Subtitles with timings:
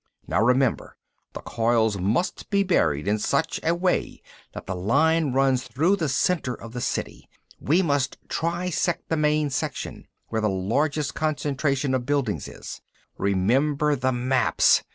[0.25, 0.97] "Now remember,
[1.33, 6.09] the coils must be buried in such a way that the line runs through the
[6.09, 7.29] center of the City.
[7.59, 12.81] We must trisect the main section, where the largest concentration of buildings is.
[13.19, 14.81] Remember the maps!